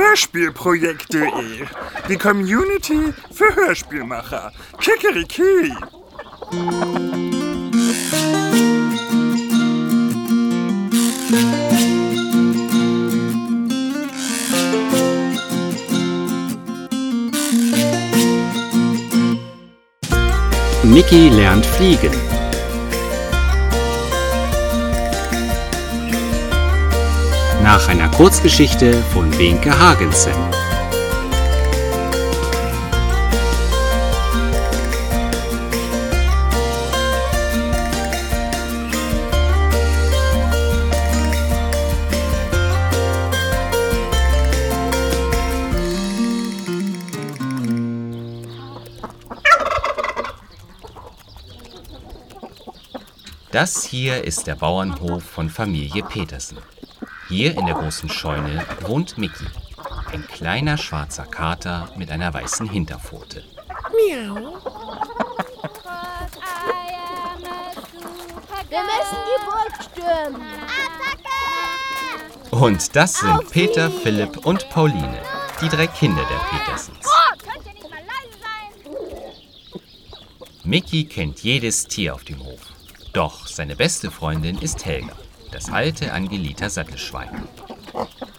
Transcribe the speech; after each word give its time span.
Hörspielprojekt.de, 0.00 1.66
die 2.08 2.16
Community 2.16 3.12
für 3.34 3.54
Hörspielmacher. 3.54 4.50
Kikeriki! 4.78 5.74
Mickey 20.82 21.28
lernt 21.28 21.66
fliegen. 21.66 22.39
Nach 27.62 27.88
einer 27.88 28.08
Kurzgeschichte 28.08 28.94
von 29.12 29.36
Wenke 29.38 29.78
Hagensen. 29.78 30.32
Das 53.52 53.84
hier 53.84 54.24
ist 54.24 54.46
der 54.46 54.54
Bauernhof 54.54 55.22
von 55.22 55.50
Familie 55.50 56.02
Petersen. 56.02 56.58
Hier 57.30 57.56
in 57.56 57.64
der 57.64 57.76
großen 57.76 58.08
Scheune 58.08 58.66
wohnt 58.80 59.16
Mickey, 59.16 59.46
ein 60.12 60.26
kleiner 60.26 60.76
schwarzer 60.76 61.24
Kater 61.24 61.88
mit 61.96 62.10
einer 62.10 62.34
weißen 62.34 62.68
Hinterpfote. 62.68 63.44
Miau. 63.92 64.34
Wir 68.68 68.80
müssen 68.82 69.18
die 69.28 69.40
Burg 69.46 69.72
stürmen. 69.92 70.42
Und 72.50 72.96
das 72.96 73.14
sind 73.14 73.48
Peter, 73.52 73.92
Philipp 73.92 74.44
und 74.44 74.68
Pauline, 74.70 75.22
die 75.62 75.68
drei 75.68 75.86
Kinder 75.86 76.24
der 76.28 76.58
Petersens. 76.58 77.06
Oh? 77.06 77.20
Mickey 80.64 81.04
kennt 81.04 81.44
jedes 81.44 81.86
Tier 81.86 82.12
auf 82.12 82.24
dem 82.24 82.44
Hof. 82.44 82.60
Doch 83.12 83.46
seine 83.46 83.76
beste 83.76 84.10
Freundin 84.10 84.58
ist 84.58 84.84
Helga, 84.84 85.14
das 85.52 85.70
alte 85.70 86.12
Angelita 86.12 86.68
Sattelschwein. 86.68 87.48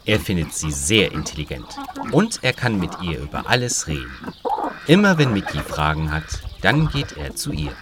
Er 0.06 0.20
findet 0.20 0.54
sie 0.54 0.72
sehr 0.72 1.12
intelligent 1.12 1.68
und 2.12 2.40
er 2.42 2.54
kann 2.54 2.80
mit 2.80 2.92
ihr 3.02 3.20
über 3.20 3.50
alles 3.50 3.88
reden. 3.88 4.34
Immer 4.88 5.18
wenn 5.18 5.34
Mickey 5.34 5.60
Fragen 5.60 6.12
hat, 6.12 6.24
dann 6.62 6.90
geht 6.90 7.18
er 7.18 7.36
zu 7.36 7.52
ihr. 7.52 7.74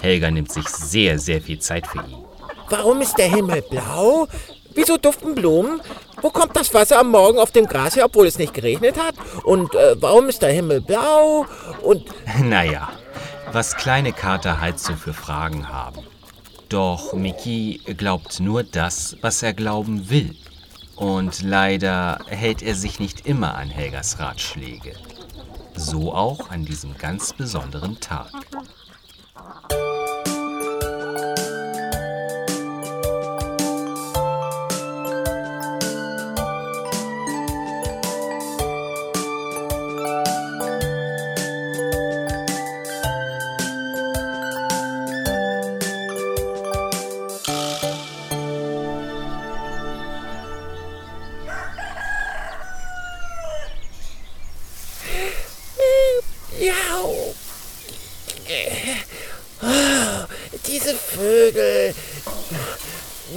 Helga 0.00 0.30
nimmt 0.30 0.52
sich 0.52 0.68
sehr, 0.68 1.18
sehr 1.18 1.40
viel 1.40 1.58
Zeit 1.58 1.86
für 1.86 1.98
ihn. 1.98 2.24
Warum 2.68 3.00
ist 3.00 3.16
der 3.16 3.28
Himmel 3.28 3.62
blau? 3.62 4.28
Wieso 4.74 4.98
duften 4.98 5.34
Blumen? 5.34 5.80
Wo 6.20 6.30
kommt 6.30 6.54
das 6.54 6.72
Wasser 6.74 7.00
am 7.00 7.10
Morgen 7.10 7.38
auf 7.38 7.50
dem 7.50 7.66
Gras 7.66 7.96
her, 7.96 8.04
obwohl 8.04 8.26
es 8.26 8.38
nicht 8.38 8.52
geregnet 8.52 8.96
hat? 8.98 9.14
Und 9.44 9.74
äh, 9.74 9.96
warum 10.00 10.28
ist 10.28 10.42
der 10.42 10.52
Himmel 10.52 10.80
blau? 10.80 11.46
Und 11.82 12.04
Naja, 12.42 12.90
was 13.52 13.76
kleine 13.76 14.12
Kater 14.12 14.60
halt 14.60 14.78
so 14.78 14.94
für 14.94 15.14
Fragen 15.14 15.68
haben. 15.68 16.00
Doch 16.68 17.12
Mickey 17.12 17.80
glaubt 17.96 18.40
nur 18.40 18.64
das, 18.64 19.16
was 19.20 19.42
er 19.42 19.54
glauben 19.54 20.10
will. 20.10 20.34
Und 20.96 21.42
leider 21.42 22.18
hält 22.26 22.62
er 22.62 22.74
sich 22.74 22.98
nicht 22.98 23.26
immer 23.26 23.54
an 23.54 23.68
Helgas 23.68 24.18
Ratschläge. 24.18 24.94
So 25.74 26.12
auch 26.12 26.50
an 26.50 26.64
diesem 26.64 26.96
ganz 26.96 27.32
besonderen 27.32 28.00
Tag. 28.00 28.32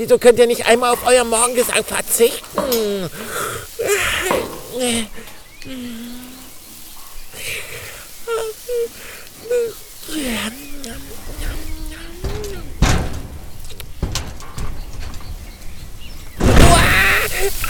Wieso 0.09 0.17
könnt 0.17 0.39
ihr 0.39 0.47
nicht 0.47 0.65
einmal 0.65 0.93
auf 0.93 1.05
euer 1.05 1.23
Morgengesang 1.23 1.83
verzichten? 1.83 2.41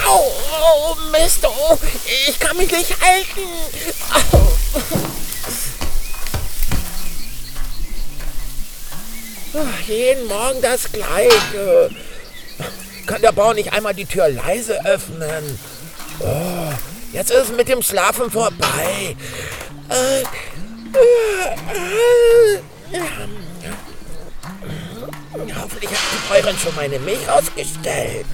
Au, 0.08 0.32
oh, 0.32 0.96
Mist, 1.12 1.46
oh, 1.46 1.78
ich 2.30 2.40
kann 2.40 2.56
mich 2.56 2.72
nicht 2.72 2.96
halten. 3.02 3.42
Au. 4.14 4.48
Jeden 9.86 10.26
Morgen 10.28 10.62
das 10.62 10.90
Gleiche. 10.90 11.90
Kann 13.10 13.24
der 13.24 13.32
Bauer 13.32 13.56
nicht 13.56 13.74
einmal 13.74 13.96
die 13.96 14.06
Tür 14.06 14.30
leise 14.30 14.86
öffnen? 14.86 15.58
Oh, 16.20 16.72
jetzt 17.12 17.32
ist 17.32 17.50
es 17.50 17.52
mit 17.52 17.68
dem 17.68 17.82
Schlafen 17.82 18.30
vorbei. 18.30 19.16
Äh, 19.90 20.22
äh, 20.22 20.26
äh, 22.94 23.00
Hoffentlich 25.60 25.90
hat 25.90 26.00
die 26.14 26.30
Bäuerin 26.30 26.56
schon 26.60 26.76
meine 26.76 27.00
Milch 27.00 27.28
ausgestellt. 27.28 28.28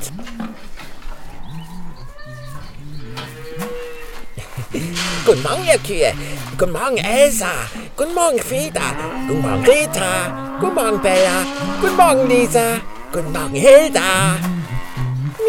Guten 5.26 5.42
Morgen, 5.42 5.66
ihr 5.66 5.80
Kühe. 5.80 6.14
Guten 6.58 6.74
Morgen, 6.74 6.98
Elsa. 6.98 7.48
Guten 7.96 8.14
Morgen, 8.14 8.40
Frieda. 8.40 8.82
Guten 9.26 9.42
Morgen, 9.42 9.64
Rita. 9.64 10.58
Guten 10.60 10.76
Morgen, 10.76 11.02
Bella. 11.02 11.46
Guten 11.80 11.96
Morgen, 11.96 12.28
Lisa. 12.28 12.82
Guten 13.14 13.32
Morgen, 13.32 13.56
Hilda. 13.56 14.36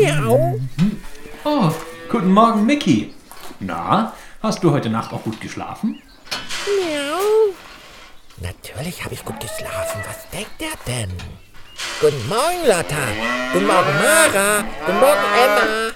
Miau. 0.01 0.61
Oh, 1.45 1.73
guten 2.11 2.33
Morgen, 2.33 2.67
Mickey. 2.67 3.15
Na, 3.61 4.15
hast 4.43 4.63
du 4.63 4.71
heute 4.71 4.91
Nacht 4.91 5.13
auch 5.13 5.23
gut 5.23 5.41
geschlafen? 5.41 6.03
Miau. 6.67 7.55
Natürlich 8.39 9.03
habe 9.05 9.15
ich 9.15 9.25
gut 9.25 9.41
geschlafen. 9.41 10.03
Was 10.07 10.29
denkt 10.31 10.61
er 10.61 10.77
denn? 10.87 11.11
Guten 12.01 12.29
Morgen, 12.29 12.67
Lotta. 12.67 13.07
Guten 13.53 13.67
Morgen, 13.67 13.95
Mara. 13.95 14.65
Guten 14.85 15.01
Morgen, 15.01 15.25
Emma. 15.45 15.93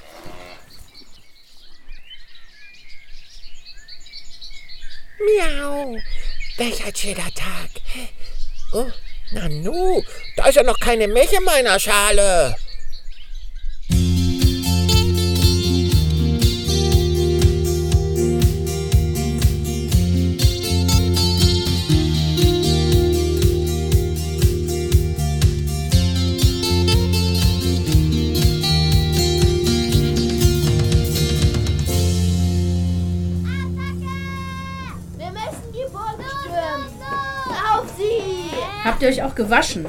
Miau. 5.27 5.97
Welch 6.56 6.84
ein 6.87 6.97
schöner 6.97 7.34
Tag. 7.34 7.71
Oh, 8.72 8.87
Nanu, 9.33 10.03
da 10.37 10.47
ist 10.47 10.55
ja 10.55 10.63
noch 10.63 10.78
keine 10.78 11.07
Milch 11.07 11.33
in 11.33 11.45
meiner 11.45 11.78
Schale. 11.78 12.57
Habt 39.00 39.16
ihr 39.16 39.22
euch 39.24 39.30
auch 39.30 39.34
gewaschen? 39.34 39.86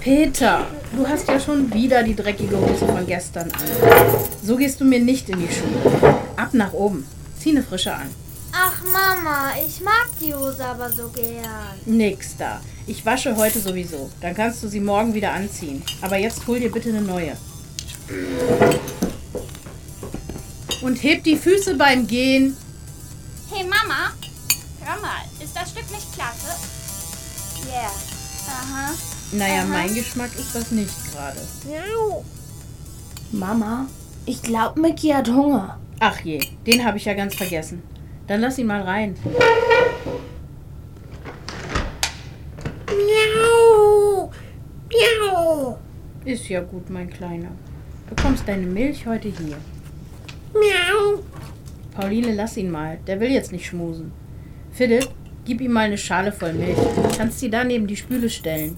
Peter, 0.00 0.66
du 0.96 1.06
hast 1.06 1.28
ja 1.28 1.38
schon 1.38 1.70
wieder 1.74 2.02
die 2.02 2.16
dreckige 2.16 2.56
Hose 2.56 2.86
von 2.86 3.06
gestern 3.06 3.50
an. 3.50 3.60
So 4.42 4.56
gehst 4.56 4.80
du 4.80 4.86
mir 4.86 5.00
nicht 5.00 5.28
in 5.28 5.38
die 5.38 5.52
Schuhe. 5.52 6.14
Ab 6.34 6.54
nach 6.54 6.72
oben. 6.72 7.06
Zieh 7.38 7.50
eine 7.50 7.62
frische 7.62 7.92
an. 7.92 8.08
Ach 8.52 8.82
Mama, 8.84 9.50
ich 9.66 9.82
mag 9.82 10.08
die 10.18 10.34
Hose 10.34 10.64
aber 10.64 10.90
so 10.90 11.10
gern. 11.10 11.74
Nix 11.84 12.38
da. 12.38 12.62
Ich 12.86 13.04
wasche 13.04 13.36
heute 13.36 13.60
sowieso. 13.60 14.10
Dann 14.22 14.34
kannst 14.34 14.62
du 14.62 14.68
sie 14.68 14.80
morgen 14.80 15.12
wieder 15.12 15.32
anziehen. 15.32 15.82
Aber 16.00 16.16
jetzt 16.16 16.46
hol 16.46 16.58
dir 16.58 16.72
bitte 16.72 16.88
eine 16.88 17.02
neue. 17.02 17.36
Und 20.80 21.02
hebt 21.02 21.26
die 21.26 21.36
Füße 21.36 21.74
beim 21.74 22.06
Gehen. 22.06 22.56
Hey 23.50 23.64
Mama, 23.64 24.14
hör 24.86 24.98
mal, 25.02 25.20
ist 25.44 25.54
das 25.54 25.68
Stück 25.68 25.90
nicht 25.90 26.10
klasse? 26.14 26.56
Yeah. 27.70 27.90
Aha. 28.48 28.94
Naja, 29.32 29.64
mein 29.64 29.94
Geschmack 29.94 30.30
ist 30.36 30.54
das 30.54 30.72
nicht 30.72 30.90
gerade. 31.12 31.38
Mama, 33.30 33.86
ich 34.26 34.42
glaube, 34.42 34.80
Mickey 34.80 35.10
hat 35.10 35.28
Hunger. 35.28 35.78
Ach 36.00 36.20
je, 36.20 36.40
den 36.66 36.84
habe 36.84 36.96
ich 36.96 37.04
ja 37.04 37.14
ganz 37.14 37.36
vergessen. 37.36 37.82
Dann 38.26 38.40
lass 38.40 38.58
ihn 38.58 38.66
mal 38.66 38.82
rein. 38.82 39.16
Miau. 42.88 44.30
Miau. 44.90 45.78
Ist 46.24 46.48
ja 46.48 46.60
gut, 46.60 46.90
mein 46.90 47.08
Kleiner. 47.08 47.50
Du 48.08 48.16
bekommst 48.16 48.48
deine 48.48 48.66
Milch 48.66 49.06
heute 49.06 49.28
hier. 49.28 49.56
Miau. 50.52 51.22
Pauline, 51.94 52.34
lass 52.34 52.56
ihn 52.56 52.70
mal. 52.70 52.98
Der 53.06 53.20
will 53.20 53.30
jetzt 53.30 53.52
nicht 53.52 53.66
schmusen. 53.66 54.10
Philipp, 54.72 55.08
gib 55.50 55.60
ihm 55.62 55.72
mal 55.72 55.86
eine 55.86 55.98
Schale 55.98 56.30
voll 56.30 56.52
Milch. 56.52 56.78
Kannst 57.18 57.40
sie 57.40 57.50
da 57.50 57.64
neben 57.64 57.88
die 57.88 57.96
Spüle 57.96 58.30
stellen. 58.30 58.76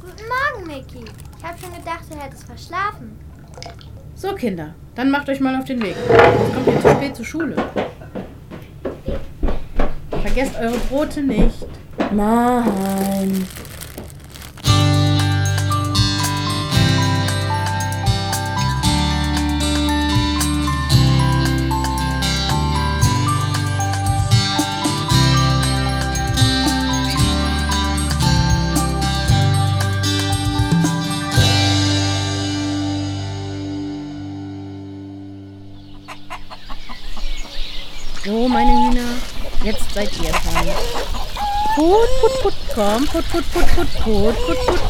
Guten 0.00 0.22
Morgen, 0.28 0.68
Mickey. 0.68 1.04
Ich 1.36 1.44
habe 1.44 1.58
schon 1.58 1.74
gedacht, 1.74 2.04
du 2.08 2.16
hättest 2.16 2.44
verschlafen. 2.44 3.18
So, 4.14 4.36
Kinder, 4.36 4.76
dann 4.94 5.10
macht 5.10 5.28
euch 5.28 5.40
mal 5.40 5.58
auf 5.58 5.64
den 5.64 5.82
Weg. 5.82 5.96
Sonst 6.06 6.54
kommt 6.54 6.66
ihr 6.68 6.80
zu 6.80 6.88
spät 6.90 7.16
zur 7.16 7.24
Schule. 7.24 7.56
Vergesst 10.22 10.54
eure 10.60 10.78
Brote 10.78 11.22
nicht. 11.22 11.66
Nein. 12.12 13.48
So, 38.24 38.48
meine 38.48 38.70
Hühner, 38.70 39.16
jetzt 39.64 39.94
seid 39.94 40.10
ihr 40.18 40.30
dran. 40.30 40.68
Put, 41.74 42.08
put, 42.20 42.42
put, 42.42 42.54
komm, 42.74 43.06
put, 43.06 43.30
put, 43.30 43.50
put, 43.50 43.66
put, 43.74 43.92
put, 43.94 44.46
put, 44.46 44.66
put. 44.66 44.80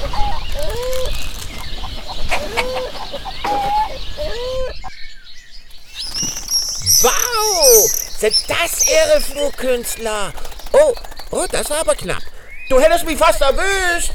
Wow. 7.02 7.90
Sind 8.18 8.34
das 8.48 8.86
Ihre 8.88 9.20
Flugkünstler? 9.20 10.32
Oh, 10.72 10.94
oh, 11.30 11.46
das 11.52 11.70
war 11.70 11.80
aber 11.80 11.94
knapp. 11.94 12.22
Du 12.68 12.80
hättest 12.80 13.06
mich 13.06 13.16
fast 13.16 13.40
erwischt. 13.40 14.12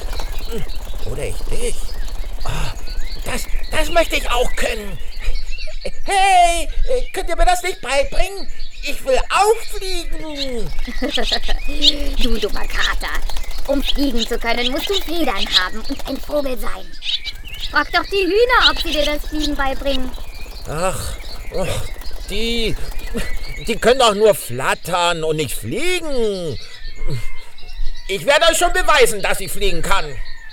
Hm, 0.51 0.65
Oder 1.12 1.23
ich 1.23 1.38
dich. 1.50 1.75
Ah, 2.44 2.73
das, 3.23 3.44
das 3.71 3.89
möchte 3.91 4.17
ich 4.17 4.29
auch 4.29 4.53
können. 4.57 4.97
Hey, 6.03 6.67
äh, 6.89 7.09
könnt 7.13 7.29
ihr 7.29 7.38
mir 7.38 7.45
das 7.45 7.63
nicht 7.63 7.79
beibringen? 7.79 8.47
Ich 8.87 9.03
will 9.03 9.19
auch 9.29 9.55
fliegen. 9.75 10.69
Du 12.21 12.37
dummer 12.37 12.67
Kater. 12.67 13.09
Um 13.67 13.81
fliegen 13.81 14.27
zu 14.27 14.37
können, 14.37 14.71
musst 14.71 14.89
du 14.89 14.93
Federn 14.93 15.45
haben 15.59 15.79
und 15.89 16.07
ein 16.07 16.17
Vogel 16.17 16.55
sein. 16.57 16.85
Frag 17.71 17.91
doch 17.91 18.05
die 18.05 18.25
Hühner, 18.25 18.69
ob 18.69 18.79
sie 18.79 18.91
dir 18.91 19.05
das 19.05 19.25
Fliegen 19.25 19.55
beibringen. 19.55 20.11
Ach, 20.69 21.15
oh, 21.51 21.65
die, 22.29 22.75
die 23.67 23.75
können 23.75 23.99
doch 23.99 24.13
nur 24.13 24.35
flattern 24.35 25.23
und 25.23 25.38
nicht 25.38 25.55
fliegen. 25.55 26.59
Ich 28.07 28.23
werde 28.23 28.45
euch 28.51 28.57
schon 28.57 28.71
beweisen, 28.71 29.19
dass 29.21 29.39
ich 29.39 29.51
fliegen 29.51 29.81
kann. 29.81 30.05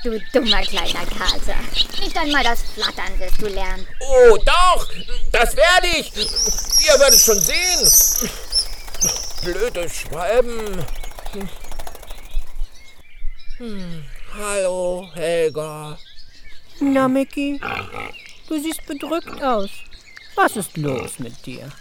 Du 0.02 0.18
dummer 0.32 0.62
kleiner 0.62 1.04
Kater. 1.06 1.54
Nicht 2.12 2.24
einmal 2.24 2.44
das 2.44 2.60
Flattern 2.74 3.18
wirst 3.18 3.40
du 3.40 3.46
lernen. 3.46 3.86
Oh, 4.00 4.36
doch, 4.44 4.86
das 5.30 5.56
werde 5.56 5.86
ich. 5.98 6.14
Ihr 6.14 7.00
werdet 7.00 7.18
schon 7.18 7.40
sehen. 7.40 8.30
Blöde 9.42 9.88
Schwalben. 9.88 10.84
Hm, 13.56 14.04
Hallo, 14.38 15.08
Helga. 15.14 15.98
Na, 16.80 17.08
Mickey, 17.08 17.58
du 18.46 18.62
siehst 18.62 18.84
bedrückt 18.84 19.42
aus. 19.42 19.70
Was 20.34 20.56
ist 20.56 20.76
los 20.76 21.18
mit 21.18 21.46
dir? 21.46 21.72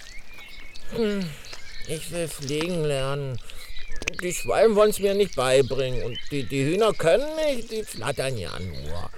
Ich 1.90 2.10
will 2.10 2.30
fliegen 2.30 2.86
lernen. 2.86 3.38
Die 4.22 4.34
Schwalben 4.34 4.76
wollen 4.78 4.92
es 4.92 5.00
mir 5.00 5.14
nicht 5.14 5.36
beibringen. 5.36 6.04
Und 6.04 6.18
die, 6.32 6.44
die 6.44 6.64
Hühner 6.64 6.94
können 6.94 7.28
nicht, 7.36 7.70
die 7.70 7.84
flattern 7.84 8.38
ja 8.38 8.58
nur. 8.60 9.10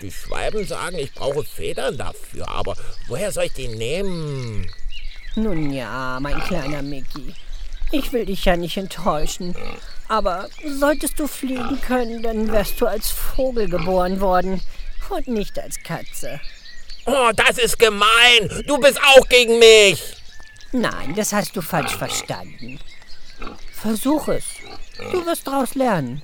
Die 0.00 0.10
Schwalben 0.10 0.66
sagen, 0.66 0.98
ich 0.98 1.12
brauche 1.12 1.44
Federn 1.44 1.96
dafür. 1.96 2.48
Aber 2.48 2.76
woher 3.08 3.32
soll 3.32 3.44
ich 3.44 3.52
die 3.52 3.68
nehmen? 3.68 4.70
Nun 5.36 5.72
ja, 5.72 6.18
mein 6.20 6.40
kleiner 6.40 6.82
Mickey. 6.82 7.34
Ich 7.92 8.12
will 8.12 8.26
dich 8.26 8.44
ja 8.44 8.56
nicht 8.56 8.76
enttäuschen. 8.76 9.54
Aber 10.08 10.48
solltest 10.66 11.18
du 11.18 11.26
fliegen 11.26 11.80
können, 11.80 12.22
dann 12.22 12.50
wärst 12.52 12.80
du 12.80 12.86
als 12.86 13.10
Vogel 13.10 13.68
geboren 13.68 14.20
worden 14.20 14.60
und 15.08 15.28
nicht 15.28 15.58
als 15.58 15.82
Katze. 15.82 16.40
Oh, 17.06 17.30
das 17.34 17.58
ist 17.58 17.78
gemein. 17.78 18.64
Du 18.66 18.78
bist 18.78 18.98
auch 19.02 19.28
gegen 19.28 19.58
mich. 19.58 20.02
Nein, 20.72 21.14
das 21.14 21.32
hast 21.32 21.54
du 21.54 21.62
falsch 21.62 21.96
verstanden. 21.96 22.80
Versuch 23.72 24.28
es. 24.28 24.44
Du 25.12 25.24
wirst 25.26 25.46
daraus 25.46 25.74
lernen. 25.74 26.22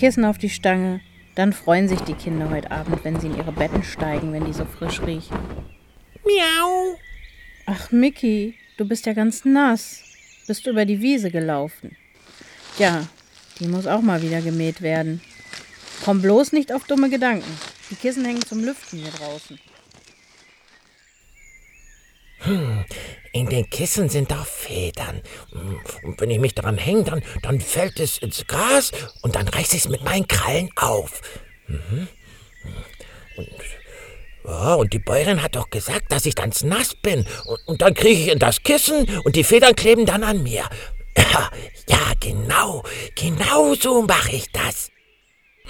Kissen 0.00 0.24
auf 0.24 0.38
die 0.38 0.48
Stange. 0.48 1.02
Dann 1.34 1.52
freuen 1.52 1.86
sich 1.86 2.00
die 2.00 2.14
Kinder 2.14 2.48
heute 2.48 2.70
Abend, 2.70 3.04
wenn 3.04 3.20
sie 3.20 3.26
in 3.26 3.36
ihre 3.36 3.52
Betten 3.52 3.82
steigen, 3.82 4.32
wenn 4.32 4.46
die 4.46 4.54
so 4.54 4.64
frisch 4.64 5.02
riechen. 5.02 5.36
Miau. 6.24 6.96
Ach, 7.66 7.92
Mickey, 7.92 8.54
du 8.78 8.88
bist 8.88 9.04
ja 9.04 9.12
ganz 9.12 9.44
nass. 9.44 10.02
Bist 10.46 10.64
du 10.64 10.70
über 10.70 10.86
die 10.86 11.02
Wiese 11.02 11.30
gelaufen? 11.30 11.98
Ja, 12.78 13.06
die 13.58 13.68
muss 13.68 13.86
auch 13.86 14.00
mal 14.00 14.22
wieder 14.22 14.40
gemäht 14.40 14.80
werden. 14.80 15.20
Komm 16.02 16.22
bloß 16.22 16.52
nicht 16.52 16.72
auf 16.72 16.84
dumme 16.84 17.10
Gedanken. 17.10 17.52
Die 17.90 17.94
Kissen 17.94 18.24
hängen 18.24 18.40
zum 18.40 18.64
Lüften 18.64 19.00
hier 19.00 19.10
draußen. 19.10 19.60
In 23.32 23.48
den 23.48 23.70
Kissen 23.70 24.08
sind 24.08 24.30
da 24.30 24.44
Federn. 24.44 25.22
Und 26.02 26.20
wenn 26.20 26.30
ich 26.30 26.40
mich 26.40 26.54
daran 26.54 26.78
hänge, 26.78 27.04
dann, 27.04 27.22
dann 27.42 27.60
fällt 27.60 28.00
es 28.00 28.18
ins 28.18 28.46
Gras 28.46 28.90
und 29.22 29.36
dann 29.36 29.46
reiße 29.46 29.76
ich 29.76 29.84
es 29.84 29.88
mit 29.88 30.02
meinen 30.02 30.26
Krallen 30.26 30.70
auf. 30.76 31.20
Mhm. 31.68 32.08
Und, 33.36 33.48
ja, 34.44 34.74
und 34.74 34.92
die 34.92 34.98
Bäuerin 34.98 35.42
hat 35.42 35.54
doch 35.54 35.70
gesagt, 35.70 36.10
dass 36.10 36.26
ich 36.26 36.34
dann 36.34 36.52
nass 36.64 36.94
bin. 36.96 37.24
Und, 37.46 37.68
und 37.68 37.82
dann 37.82 37.94
kriege 37.94 38.20
ich 38.20 38.28
in 38.28 38.40
das 38.40 38.62
Kissen 38.62 39.08
und 39.20 39.36
die 39.36 39.44
Federn 39.44 39.76
kleben 39.76 40.06
dann 40.06 40.24
an 40.24 40.42
mir. 40.42 40.64
Ja, 41.88 42.12
genau. 42.20 42.84
Genau 43.16 43.74
so 43.74 44.02
mache 44.02 44.36
ich 44.36 44.46
das. 44.52 44.90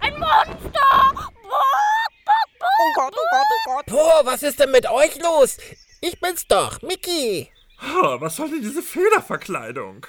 Ein 0.01 0.19
Monster! 0.19 1.33
Oh 2.85 2.91
Gott, 2.97 3.15
oh 3.17 3.27
Gott, 3.31 3.47
oh 3.49 3.71
Gott. 3.71 3.85
Oh, 3.93 4.27
was 4.27 4.43
ist 4.43 4.59
denn 4.59 4.73
mit 4.73 4.91
euch 4.91 5.15
los? 5.21 5.57
Ich 6.01 6.19
bin's 6.21 6.49
doch, 6.49 6.83
Mickey. 6.83 7.49
Oh, 7.81 8.21
was 8.21 8.35
soll 8.35 8.51
denn 8.51 8.61
diese 8.61 8.83
Federverkleidung? 8.83 10.05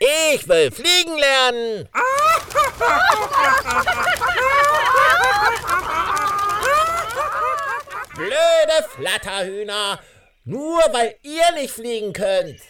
Ich 0.00 0.48
will 0.48 0.72
fliegen 0.72 1.16
lernen. 1.16 1.88
Blöde 8.14 8.88
Flatterhühner. 8.90 10.00
Nur 10.44 10.80
weil 10.92 11.14
ihr 11.22 11.52
nicht 11.54 11.72
fliegen 11.72 12.12
könnt. 12.12 12.60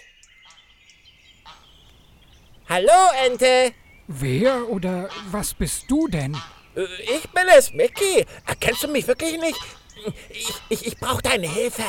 Hallo, 2.69 3.11
Ente. 3.25 3.73
Wer 4.07 4.69
oder 4.69 5.09
was 5.31 5.55
bist 5.55 5.91
du 5.91 6.09
denn? 6.09 6.37
Äh, 6.77 6.85
Ich 7.17 7.29
bin 7.31 7.45
es, 7.57 7.73
Mickey. 7.73 8.27
Erkennst 8.47 8.83
du 8.83 8.89
mich 8.89 9.07
wirklich 9.07 9.39
nicht? 9.41 9.59
Ich, 10.31 10.49
ich, 10.69 10.87
ich 10.87 10.97
brauche 10.99 11.23
deine 11.23 11.49
Hilfe. 11.49 11.83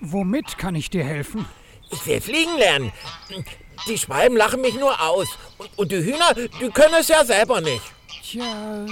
Womit 0.00 0.58
kann 0.58 0.74
ich 0.74 0.90
dir 0.90 1.04
helfen? 1.04 1.46
Ich 1.90 2.06
will 2.06 2.20
fliegen 2.20 2.56
lernen. 2.58 2.92
Die 3.88 3.96
Schwalben 3.98 4.36
lachen 4.36 4.60
mich 4.60 4.74
nur 4.74 5.00
aus. 5.00 5.28
Und, 5.58 5.78
und 5.78 5.92
die 5.92 6.04
Hühner, 6.04 6.34
die 6.34 6.70
können 6.70 6.94
es 7.00 7.08
ja 7.08 7.24
selber 7.24 7.60
nicht. 7.60 7.82
Tja, 8.22 8.84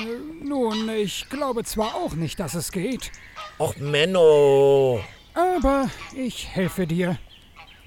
nun, 0.43 0.89
ich 0.91 1.29
glaube 1.29 1.65
zwar 1.65 1.95
auch 1.97 2.13
nicht, 2.15 2.39
dass 2.41 2.55
es 2.55 2.71
geht, 2.73 3.11
Och, 3.59 3.77
Menno. 3.77 5.03
aber 5.35 5.91
ich 6.17 6.49
helfe 6.49 6.87
dir. 6.87 7.19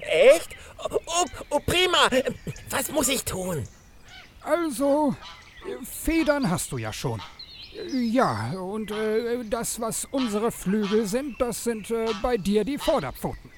Echt? 0.00 0.50
Oh, 0.90 0.98
oh, 1.50 1.58
prima. 1.60 2.08
Was 2.70 2.90
muss 2.90 3.08
ich 3.08 3.24
tun? 3.24 3.66
Also, 4.42 5.14
Federn 6.04 6.50
hast 6.50 6.70
du 6.72 6.78
ja 6.78 6.92
schon. 6.92 7.20
Ja, 7.92 8.52
und 8.52 8.90
äh, 8.90 9.44
das, 9.44 9.80
was 9.80 10.04
unsere 10.10 10.50
Flügel 10.50 11.06
sind, 11.06 11.40
das 11.40 11.64
sind 11.64 11.90
äh, 11.90 12.06
bei 12.22 12.36
dir 12.36 12.64
die 12.64 12.78
Vorderpfoten. 12.78 13.50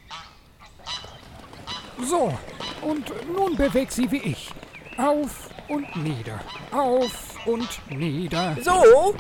So, 2.03 2.37
und 2.83 3.13
nun 3.35 3.57
beweg 3.57 3.91
sie 3.93 4.11
wie 4.11 4.19
ich. 4.19 4.51
Auf 4.97 5.51
und 5.69 5.97
nieder, 5.97 6.41
auf 6.73 7.47
und 7.47 7.69
nieder. 7.91 8.57
So? 8.63 9.15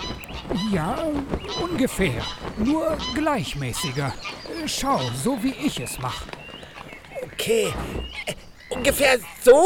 Ja, 0.72 0.98
ungefähr. 1.62 2.22
Nur 2.58 2.98
gleichmäßiger. 3.14 4.12
Äh, 4.62 4.68
Schau, 4.68 5.00
so 5.22 5.42
wie 5.42 5.54
ich 5.64 5.80
es 5.80 5.98
mache. 5.98 6.26
Okay. 7.22 7.72
Äh, 8.26 8.34
Ungefähr 8.70 9.18
so? 9.42 9.64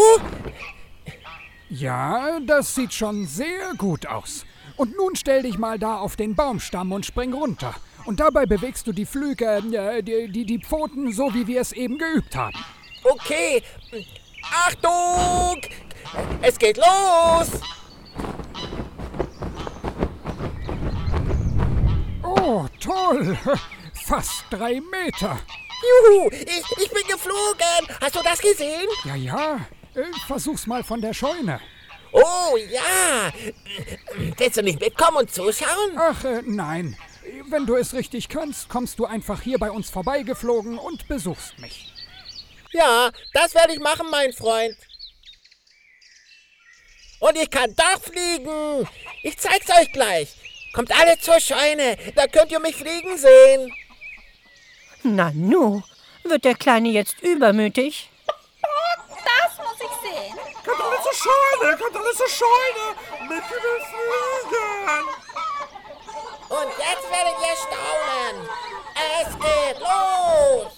Ja, 1.69 2.41
das 2.41 2.75
sieht 2.75 2.93
schon 2.93 3.27
sehr 3.27 3.75
gut 3.77 4.07
aus. 4.07 4.47
Und 4.77 4.97
nun 4.97 5.15
stell 5.17 5.43
dich 5.43 5.59
mal 5.59 5.79
da 5.79 5.99
auf 5.99 6.17
den 6.17 6.35
Baumstamm 6.35 6.93
und 6.93 7.07
spring 7.07 7.33
runter. 7.33 7.75
Und 8.05 8.21
dabei 8.21 8.45
bewegst 8.45 8.87
du 8.87 8.93
die 8.93 9.07
Flügel, 9.07 9.75
äh, 9.75 10.03
die, 10.03 10.29
die, 10.29 10.45
die 10.45 10.59
Pfoten, 10.59 11.13
so 11.13 11.33
wie 11.33 11.47
wir 11.47 11.61
es 11.61 11.73
eben 11.73 11.99
geübt 11.99 12.37
haben. 12.37 12.59
Okay. 13.05 13.63
Achtung! 14.53 15.61
Es 16.43 16.59
geht 16.59 16.77
los! 16.77 17.61
Oh, 22.23 22.67
toll! 22.81 23.39
Fast 24.07 24.45
drei 24.51 24.81
Meter. 24.81 25.39
Juhu, 25.83 26.31
ich, 26.31 26.85
ich 26.85 26.91
bin 26.91 27.07
geflogen. 27.09 27.99
Hast 28.01 28.17
du 28.17 28.21
das 28.23 28.39
gesehen? 28.39 28.89
Ja, 29.05 29.15
ja. 29.15 29.57
Äh, 29.95 30.05
Versuch's 30.27 30.67
mal 30.67 30.83
von 30.83 31.01
der 31.01 31.15
Scheune. 31.15 31.61
Oh 32.17 32.57
ja. 32.71 33.33
Willst 34.37 34.57
du 34.57 34.63
nicht 34.63 34.79
mitkommen 34.81 35.17
und 35.17 35.35
zuschauen? 35.35 35.99
Ach, 35.99 36.25
äh, 36.25 36.43
nein. 36.45 36.97
Wenn 37.49 37.67
du 37.67 37.75
es 37.75 37.93
richtig 37.93 38.29
kannst, 38.29 38.69
kommst 38.69 39.01
du 39.01 39.07
einfach 39.07 39.43
hier 39.43 39.59
bei 39.59 39.71
uns 39.71 39.91
vorbeigeflogen 39.91 40.79
und 40.79 41.09
besuchst 41.09 41.59
mich. 41.59 41.93
Ja, 42.73 43.11
das 43.33 43.55
werde 43.57 43.73
ich 43.73 43.81
machen, 43.81 44.07
mein 44.11 44.33
Freund. 44.33 44.77
Und 47.19 47.37
ich 47.37 47.51
kann 47.51 47.75
doch 47.75 48.01
fliegen. 48.01 48.89
Ich 49.25 49.37
zeig's 49.39 49.71
euch 49.71 49.93
gleich. 49.93 50.37
Kommt 50.73 50.93
alle 50.93 51.19
zur 51.19 51.41
Scheune. 51.41 51.97
Da 52.15 52.29
könnt 52.29 52.53
ihr 52.53 52.61
mich 52.61 52.77
fliegen 52.77 53.19
sehen. 53.19 53.73
Nanu, 55.03 55.83
wird 56.23 56.45
der 56.45 56.55
Kleine 56.55 56.91
jetzt 56.91 57.21
übermütig? 57.23 58.09
Das 58.61 59.59
muss 59.59 59.77
ich 59.81 60.11
sehen. 60.11 60.37
Kommt 60.65 60.81
alle 60.81 61.03
zur 61.03 61.04
Scheune, 61.15 61.77
kommt 61.79 61.97
alle 61.97 62.13
zur 62.13 62.29
Scheune. 62.29 62.95
Mickey 63.29 63.55
will 63.55 63.81
fliegen. 63.91 65.09
Und 66.49 66.71
jetzt 66.79 67.11
werdet 67.11 67.39
ihr 67.41 67.57
staunen. 67.57 68.37
Es 68.95 69.29
geht 69.39 69.79
los. 69.81 70.73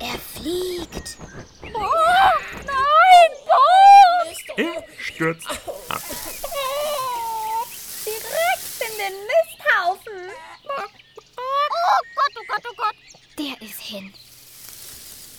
Er 0.00 0.18
fliegt. 0.18 1.08
Oh, 1.74 1.90
nein, 2.66 3.30
Bo! 3.46 3.64
Er 4.56 4.84
stürzt 4.98 5.50
ab. 5.50 6.02
Direkt 8.04 8.80
in 8.80 8.94
den 8.98 9.14
Misthaufen. 9.26 10.18
Oh 10.64 10.86
Gott, 12.14 12.34
oh 12.36 12.44
Gott, 12.48 12.64
oh 12.70 12.74
Gott. 12.76 12.96
Der 13.38 13.54
ist 13.66 13.80
hin. 13.80 14.14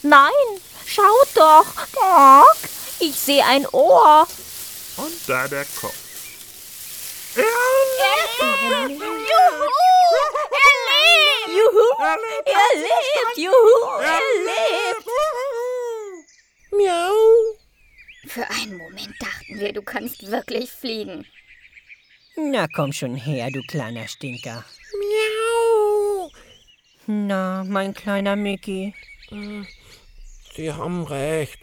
Nein, 0.02 0.62
schaut 0.86 1.30
doch. 1.36 1.66
Doc, 1.94 2.58
ich 3.00 3.14
sehe 3.25 3.44
ein 3.44 3.65
Ohr. 3.67 4.27
Und 4.98 5.13
da 5.27 5.48
der 5.48 5.65
Kopf. 5.79 5.96
Juhu, 7.36 7.46
er 8.72 8.88
lebt. 10.88 11.50
Juhu, 11.58 11.88
er 12.00 12.17
lebt. 12.75 13.38
Juhu, 13.38 13.75
er 14.01 14.22
lebt. 14.46 15.08
Miau. 16.72 17.15
Für 18.27 18.50
einen 18.50 18.77
Moment 18.77 19.15
dachten 19.20 19.60
wir, 19.60 19.74
du 19.74 19.82
kannst 19.82 20.32
wirklich 20.32 20.72
fliegen. 20.72 21.25
Na 22.38 22.67
komm 22.75 22.91
schon 22.94 23.15
her, 23.15 23.50
du 23.51 23.62
kleiner 23.63 24.08
Stinker. 24.08 24.63
Miau. 25.00 26.32
Na, 27.08 27.63
mein 27.63 27.94
kleiner 27.94 28.36
Mickey. 28.36 28.94
Sie 30.55 30.72
haben 30.72 31.03
recht. 31.05 31.60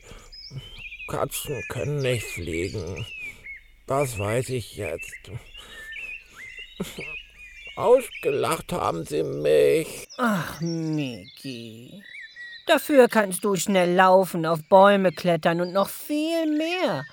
Katzen 1.09 1.63
können 1.69 1.99
nicht 1.99 2.25
fliegen. 2.25 3.07
Das 3.87 4.19
weiß 4.19 4.51
ich 4.51 4.77
jetzt. 4.77 5.31
Ausgelacht 7.77 8.73
haben 8.73 9.05
sie 9.05 9.23
mich. 9.23 10.07
Ach, 10.19 10.61
Mickey. 10.61 12.03
Dafür 12.67 13.09
kannst 13.09 13.45
du 13.45 13.57
schnell 13.57 13.95
laufen, 13.95 14.47
auf 14.47 14.61
Bäume 14.69 15.13
klettern 15.13 15.61
und 15.61 15.73
noch 15.73 15.89
viel 15.89 16.47
mehr. 16.47 17.05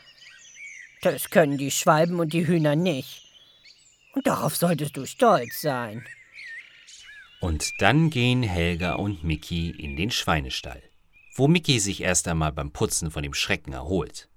Das 1.02 1.30
können 1.30 1.58
die 1.58 1.72
Schwalben 1.72 2.20
und 2.20 2.34
die 2.34 2.46
Hühner 2.46 2.76
nicht. 2.76 3.24
Und 4.14 4.28
darauf 4.28 4.56
solltest 4.56 4.98
du 4.98 5.06
stolz 5.06 5.62
sein. 5.62 6.06
Und 7.40 7.72
dann 7.80 8.10
gehen 8.10 8.44
Helga 8.44 8.96
und 8.96 9.24
Mickey 9.24 9.70
in 9.70 9.96
den 9.96 10.12
Schweinestall, 10.12 10.84
wo 11.40 11.48
Mickey 11.48 11.80
sich 11.80 12.02
erst 12.02 12.28
einmal 12.28 12.52
beim 12.52 12.72
Putzen 12.72 13.12
von 13.12 13.24
dem 13.24 13.34
Schrecken 13.34 13.72
erholt. 13.72 14.28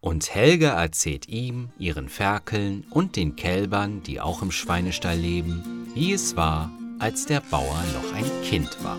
Und 0.00 0.32
Helga 0.32 0.80
erzählt 0.80 1.26
ihm, 1.26 1.70
ihren 1.76 2.08
Ferkeln 2.08 2.86
und 2.90 3.16
den 3.16 3.34
Kälbern, 3.34 4.04
die 4.04 4.20
auch 4.20 4.42
im 4.42 4.52
Schweinestall 4.52 5.18
leben, 5.18 5.90
wie 5.94 6.12
es 6.12 6.36
war, 6.36 6.70
als 7.00 7.26
der 7.26 7.40
Bauer 7.40 7.82
noch 7.92 8.14
ein 8.14 8.24
Kind 8.44 8.70
war. 8.84 8.98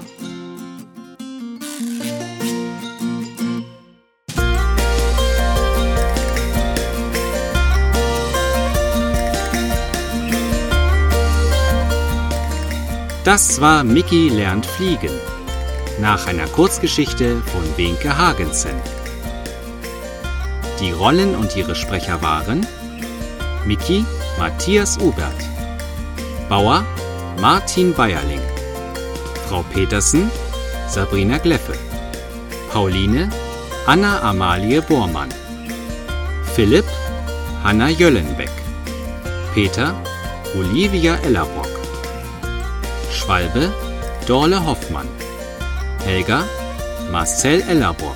Das 13.24 13.62
war 13.62 13.86
Mickey 13.86 14.30
lernt 14.30 14.66
fliegen. 14.66 15.37
Nach 16.00 16.28
einer 16.28 16.46
Kurzgeschichte 16.48 17.42
von 17.52 17.64
Wenke 17.76 18.16
Hagensen. 18.16 18.76
Die 20.80 20.92
Rollen 20.92 21.36
und 21.36 21.56
ihre 21.56 21.74
Sprecher 21.74 22.22
waren 22.22 22.68
Mickey 23.66 24.06
Matthias 24.38 25.00
Ubert, 25.00 25.34
Bauer 26.50 26.86
Martin 27.42 27.96
Bayerling, 27.96 28.42
Frau 29.48 29.64
Petersen 29.74 30.30
Sabrina 30.88 31.40
Gleffe, 31.40 31.74
Pauline 32.72 33.30
Anna 33.88 34.22
Amalie 34.22 34.82
Bormann, 34.82 35.30
Philipp 36.54 36.86
Hanna 37.64 37.90
Jöllenbeck, 37.90 38.52
Peter 39.56 39.96
Olivia 40.56 41.16
Ellerbrock, 41.24 41.72
Schwalbe 43.12 43.74
Dorle 44.28 44.64
Hoffmann, 44.64 45.08
Helga 46.08 46.46
Marcel 47.12 47.62
Ellerbrock, 47.68 48.16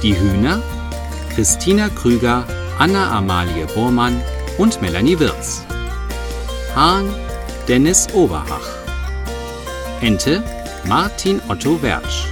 die 0.00 0.16
Hühner 0.16 0.62
Christina 1.34 1.88
Krüger, 1.88 2.44
Anna 2.78 3.10
Amalie 3.10 3.66
Bormann 3.74 4.22
und 4.58 4.80
Melanie 4.80 5.18
Wirz. 5.18 5.64
Hahn 6.76 7.12
Dennis 7.66 8.06
Oberhach. 8.14 8.68
Ente 10.02 10.40
Martin 10.84 11.42
Otto 11.48 11.82
Wertsch. 11.82 12.28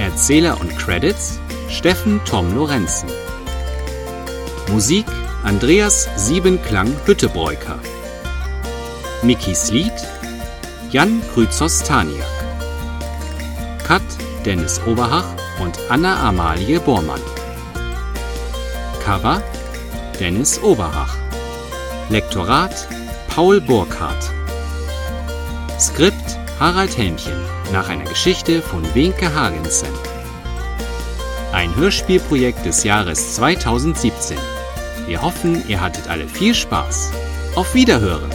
Erzähler 0.00 0.60
und 0.60 0.76
Credits 0.76 1.38
Steffen 1.68 2.20
Tom 2.24 2.52
Lorenzen. 2.52 3.10
Musik 4.72 5.06
Andreas 5.44 6.08
Siebenklang 6.16 6.92
Hüttebreuker. 7.06 7.78
Mickys 9.22 9.70
Lied 9.70 9.92
Jan 10.90 11.22
Krüzos 11.32 11.84
Taniak. 11.84 12.39
Kat 13.90 14.02
Dennis 14.46 14.80
Oberhach 14.86 15.24
und 15.58 15.76
Anna 15.88 16.14
Amalie 16.28 16.78
Bormann. 16.78 17.20
Cover 19.04 19.42
Dennis 20.20 20.62
Oberach. 20.62 21.16
Lektorat 22.08 22.86
Paul 23.34 23.60
Burkhardt. 23.60 24.30
Skript 25.80 26.38
Harald 26.60 26.96
Helmchen 26.96 27.34
nach 27.72 27.88
einer 27.88 28.04
Geschichte 28.04 28.62
von 28.62 28.84
Wenke 28.94 29.34
Hagensen. 29.34 29.88
Ein 31.52 31.74
Hörspielprojekt 31.74 32.64
des 32.64 32.84
Jahres 32.84 33.34
2017. 33.34 34.38
Wir 35.08 35.20
hoffen, 35.20 35.64
ihr 35.66 35.80
hattet 35.80 36.06
alle 36.06 36.28
viel 36.28 36.54
Spaß. 36.54 37.10
Auf 37.56 37.74
Wiederhören! 37.74 38.30